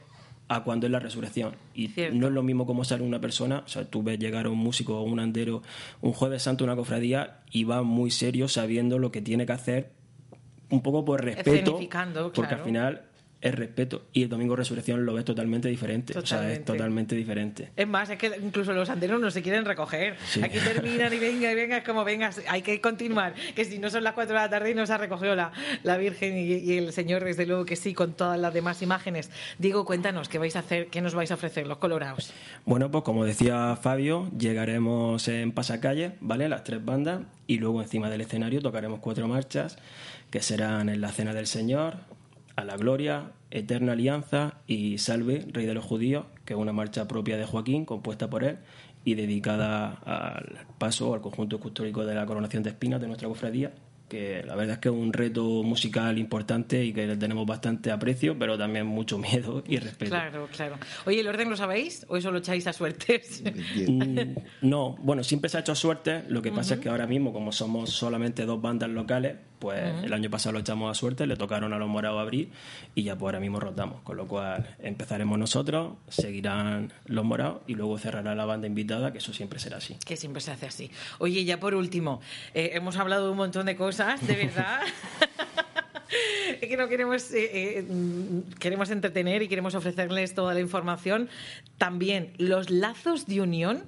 [0.48, 1.56] a cuando es la resurrección.
[1.74, 2.16] Y Cierto.
[2.16, 4.58] no es lo mismo como sale una persona, o sea, tú ves llegar a un
[4.58, 5.62] músico o un andero
[6.00, 9.52] un jueves santo a una cofradía y va muy serio sabiendo lo que tiene que
[9.52, 9.92] hacer,
[10.70, 12.56] un poco por respeto, porque claro.
[12.56, 13.02] al final
[13.46, 14.06] es respeto.
[14.12, 17.70] Y el domingo resurrección lo ves totalmente diferente, o sea, es totalmente diferente.
[17.76, 20.16] es más, es que incluso los anderos no se quieren recoger.
[20.26, 20.42] Sí.
[20.42, 23.34] Aquí terminan y venga, y venga, es como venga, hay que continuar.
[23.54, 25.52] Que si no son las 4 de la tarde y no se ha recogido la,
[25.82, 29.30] la Virgen y, y el Señor, desde luego que sí, con todas las demás imágenes.
[29.58, 30.88] Diego, cuéntanos, ¿qué vais a hacer?
[30.88, 32.32] ¿Qué nos vais a ofrecer los colorados?
[32.64, 36.48] Bueno, pues como decía Fabio, llegaremos en pasacalle, ¿vale?
[36.48, 39.78] Las tres bandas, y luego encima del escenario tocaremos cuatro marchas,
[40.30, 41.98] que serán en la Cena del Señor,
[42.56, 47.06] a la Gloria, Eterna Alianza y Salve, Rey de los Judíos, que es una marcha
[47.06, 48.58] propia de Joaquín, compuesta por él
[49.04, 53.72] y dedicada al paso, al conjunto escultórico de la coronación de espinas de nuestra cofradía,
[54.08, 57.90] que la verdad es que es un reto musical importante y que le tenemos bastante
[57.90, 60.10] aprecio, pero también mucho miedo y respeto.
[60.12, 60.76] Claro, claro.
[61.06, 63.42] Oye, ¿el orden lo sabéis o eso lo echáis a suertes?
[63.88, 66.22] Mm, No, bueno, siempre se ha hecho suerte.
[66.28, 70.12] Lo que pasa es que ahora mismo, como somos solamente dos bandas locales, pues el
[70.12, 72.50] año pasado lo echamos a suerte, le tocaron a los morados abrir
[72.94, 74.02] y ya pues ahora mismo rotamos.
[74.02, 79.18] Con lo cual empezaremos nosotros, seguirán los morados y luego cerrará la banda invitada, que
[79.18, 79.96] eso siempre será así.
[80.04, 80.90] que siempre se hace así.
[81.18, 82.20] Oye, ya por último,
[82.54, 84.80] eh, hemos hablado de un montón de cosas, de verdad.
[86.60, 87.84] Es que no queremos eh, eh,
[88.60, 91.28] queremos entretener y queremos ofrecerles toda la información.
[91.78, 93.84] También los lazos de unión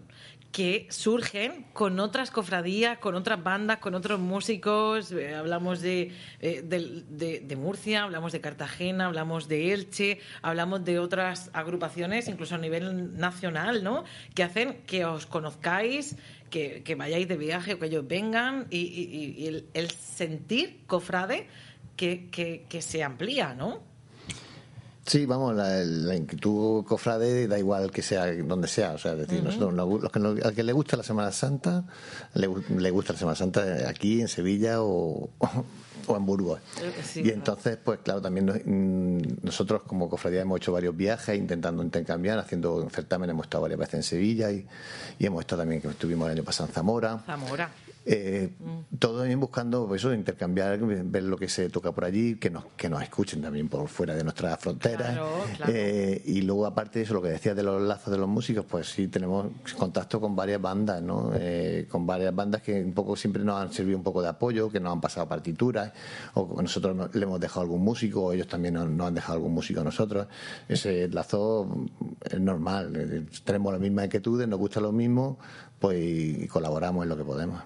[0.53, 5.13] que surgen con otras cofradías, con otras bandas, con otros músicos.
[5.13, 10.99] Eh, hablamos de, eh, de- de Murcia, hablamos de Cartagena, hablamos de Elche, hablamos de
[10.99, 14.05] otras agrupaciones, incluso a nivel nacional, ¿no?
[14.35, 16.17] Que hacen que os conozcáis,
[16.51, 21.47] que, que vayáis de viaje o que ellos vengan y, el sentir cofrade
[21.95, 23.83] que, que- que se amplía, ¿no?
[25.09, 28.93] Sí, vamos, la, la inquietud cofrade da igual que sea donde sea.
[28.93, 31.33] O sea, es decir, nosotros, nos- los que nos- al que le gusta la Semana
[31.33, 31.85] Santa,
[32.35, 35.31] le, le gusta la Semana Santa aquí, en Sevilla o,
[36.07, 36.61] o en Burgos.
[37.03, 41.39] Sí, y entonces, pues claro, también nos- mm, nosotros como cofradía hemos hecho varios viajes
[41.39, 44.67] intentando intercambiar, haciendo certámenes, hemos estado varias veces en Sevilla y,
[45.19, 47.19] y hemos estado también, que estuvimos el año pasado en Zamora.
[47.25, 47.71] Zamora.
[48.11, 48.51] Eh,
[48.99, 52.65] Todo también buscando pues, eso, intercambiar, ver lo que se toca por allí, que nos,
[52.77, 55.13] que nos escuchen también por fuera de nuestras fronteras.
[55.13, 55.73] Claro, claro.
[55.75, 58.65] Eh, y luego, aparte de eso, lo que decías de los lazos de los músicos,
[58.65, 61.33] pues sí, tenemos contacto con varias bandas, ¿no?
[61.35, 64.71] Eh, con varias bandas que un poco siempre nos han servido un poco de apoyo,
[64.71, 65.93] que nos han pasado partituras,
[66.35, 69.35] o nosotros no- le hemos dejado algún músico, o ellos también nos, nos han dejado
[69.35, 70.27] algún músico a nosotros.
[70.67, 71.87] Ese lazo
[72.25, 72.97] es normal.
[72.97, 75.39] eh, Tenemos las mismas inquietudes, nos gusta lo mismo,
[75.79, 77.63] pues y colaboramos en lo que podemos.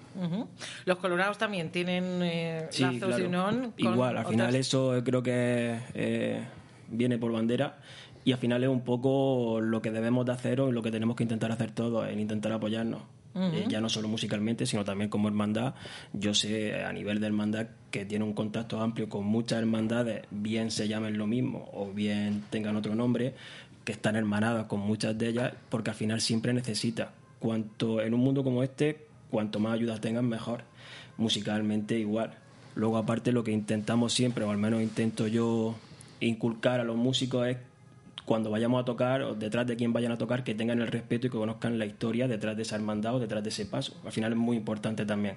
[0.85, 3.17] Los colorados también tienen eh, Sí, lazos claro.
[3.17, 3.73] de unión.
[3.77, 6.43] Igual, al final otras- eso creo que eh,
[6.89, 7.77] viene por bandera
[8.25, 11.15] y al final es un poco lo que debemos de hacer o lo que tenemos
[11.15, 13.01] que intentar hacer todos, en intentar apoyarnos.
[13.35, 15.73] Eh, ya no solo musicalmente, sino también como hermandad.
[16.13, 20.69] Yo sé a nivel de hermandad que tiene un contacto amplio con muchas hermandades, bien
[20.69, 23.33] se llamen lo mismo o bien tengan otro nombre,
[23.85, 27.11] que están hermanadas con muchas de ellas, porque al final siempre necesita.
[27.43, 30.61] Cuanto en un mundo como este, cuanto más ayudas tengan, mejor.
[31.17, 32.35] Musicalmente igual.
[32.73, 35.75] Luego, aparte, lo que intentamos siempre, o al menos intento yo
[36.21, 37.57] inculcar a los músicos, es
[38.23, 41.27] cuando vayamos a tocar, o detrás de quien vayan a tocar, que tengan el respeto
[41.27, 43.93] y que conozcan la historia detrás de esa hermandad o detrás de ese paso.
[44.05, 45.35] Al final es muy importante también.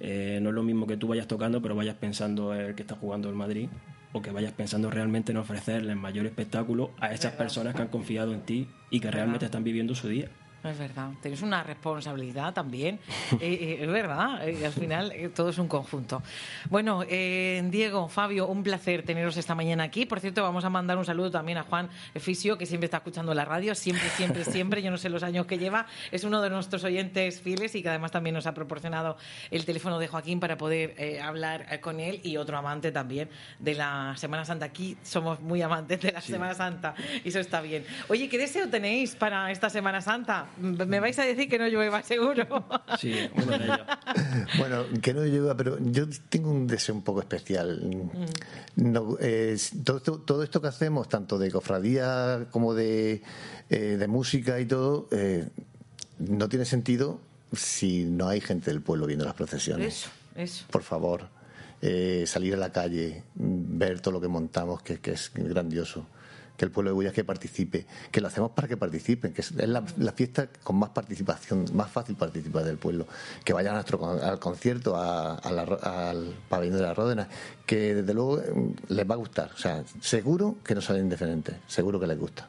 [0.00, 2.82] Eh, no es lo mismo que tú vayas tocando, pero vayas pensando en el que
[2.82, 3.68] está jugando el Madrid,
[4.12, 7.88] o que vayas pensando realmente en ofrecerle el mayor espectáculo a esas personas que han
[7.88, 10.28] confiado en ti y que realmente están viviendo su día.
[10.68, 13.00] Es verdad, tenéis una responsabilidad también.
[13.38, 16.22] Eh, eh, es verdad, eh, al final eh, todo es un conjunto.
[16.70, 20.06] Bueno, eh, Diego, Fabio, un placer teneros esta mañana aquí.
[20.06, 23.34] Por cierto, vamos a mandar un saludo también a Juan Fisio, que siempre está escuchando
[23.34, 24.82] la radio, siempre, siempre, siempre.
[24.82, 25.86] Yo no sé los años que lleva.
[26.10, 29.16] Es uno de nuestros oyentes fieles y que además también nos ha proporcionado
[29.50, 33.74] el teléfono de Joaquín para poder eh, hablar con él y otro amante también de
[33.74, 34.66] la Semana Santa.
[34.66, 36.94] Aquí somos muy amantes de la Semana Santa
[37.24, 37.84] y eso está bien.
[38.08, 40.46] Oye, ¿qué deseo tenéis para esta Semana Santa?
[40.58, 42.46] Me vais a decir que no llueva, seguro.
[42.98, 43.80] Sí, uno de ellos.
[44.58, 48.10] Bueno, que no lleva, pero yo tengo un deseo un poco especial.
[48.76, 53.22] No, eh, todo, esto, todo esto que hacemos, tanto de cofradía como de,
[53.68, 55.48] eh, de música y todo, eh,
[56.18, 57.20] no tiene sentido
[57.52, 59.94] si no hay gente del pueblo viendo las procesiones.
[59.94, 60.64] Eso, eso.
[60.70, 61.28] Por favor,
[61.82, 66.06] eh, salir a la calle, mm, ver todo lo que montamos, que, que es grandioso.
[66.56, 69.52] Que el pueblo de Bullas que participe, que lo hacemos para que participen, que es
[69.52, 69.82] la,
[70.12, 73.06] fiesta con más participación, más fácil participar del pueblo.
[73.44, 77.28] Que vayan a nuestro al concierto, a- la al pabellón de la Ródena,
[77.66, 79.50] que desde luego mm, les va a gustar.
[79.54, 82.48] O sea, seguro que no salen indiferentes, seguro que les gusta.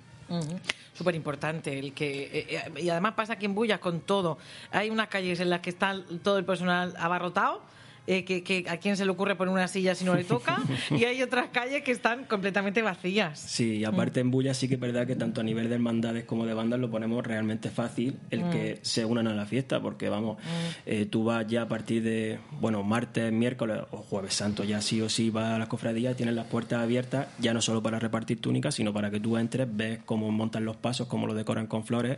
[0.93, 2.45] Súper importante el que eh,
[2.75, 4.37] eh, y además pasa aquí en Bullas con todo.
[4.71, 7.61] Hay unas calles en las que está todo el personal abarrotado.
[8.07, 10.57] Eh, que, que a quién se le ocurre poner una silla si no le toca
[10.89, 13.39] y hay otras calles que están completamente vacías.
[13.39, 16.23] Sí, y aparte en Bulla sí que es verdad que tanto a nivel de hermandades
[16.23, 20.09] como de bandas lo ponemos realmente fácil el que se unan a la fiesta, porque
[20.09, 20.37] vamos,
[20.85, 25.01] eh, tú vas ya a partir de, bueno, martes, miércoles o jueves santo, ya sí
[25.01, 28.39] o sí vas a las cofradías, tienes las puertas abiertas, ya no solo para repartir
[28.39, 31.83] túnicas, sino para que tú entres, ves cómo montan los pasos, cómo lo decoran con
[31.83, 32.17] flores,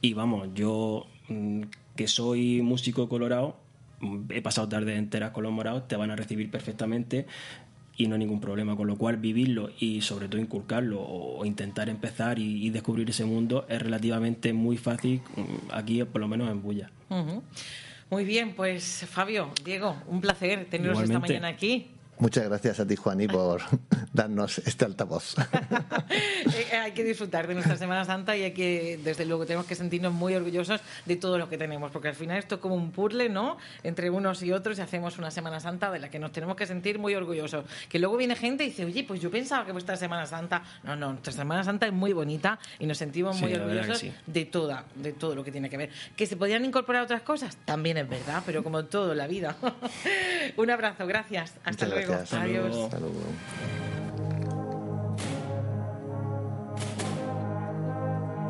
[0.00, 1.62] y vamos, yo mm,
[1.96, 3.67] que soy músico colorado, mm,
[4.30, 7.26] he pasado tardes enteras con los morados, te van a recibir perfectamente
[7.96, 8.76] y no hay ningún problema.
[8.76, 13.24] Con lo cual, vivirlo y sobre todo inculcarlo o, intentar empezar y, y descubrir ese
[13.24, 16.90] mundo es relativamente muy fácil mm, aquí, por lo menos en Bulla.
[18.10, 21.88] Muy bien, pues Fabio, Diego, un placer teneros esta mañana aquí.
[22.20, 23.62] Muchas gracias a ti, Juani, por
[24.12, 25.34] darnos este altavoz.
[26.10, 29.74] Eh, hay que disfrutar de nuestra Semana Santa y hay que, desde luego, tenemos que
[29.74, 32.90] sentirnos muy orgullosos de todo lo que tenemos, porque al final esto es como un
[32.90, 33.58] puzzle, ¿no?
[33.84, 36.66] Entre unos y otros y hacemos una Semana Santa de la que nos tenemos que
[36.66, 37.64] sentir muy orgullosos.
[37.88, 40.62] Que luego viene gente y dice, oye, pues yo pensaba que vuestra Semana Santa.
[40.82, 44.12] No, no, nuestra Semana Santa es muy bonita y nos sentimos Sí, muy orgullosos sí.
[44.26, 45.90] de toda, de todo lo que tiene que ver.
[46.16, 49.54] Que se podrían incorporar otras cosas, también es verdad, pero como todo en la vida.
[50.56, 51.52] un abrazo, gracias.
[51.64, 51.94] Hasta Muchas luego.
[51.94, 52.07] gracias.
[52.08, 52.32] Gracias.
[52.32, 53.97] Adiós.